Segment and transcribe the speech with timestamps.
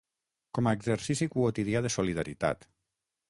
[0.57, 2.67] Com a exercici quotidià de solidaritat.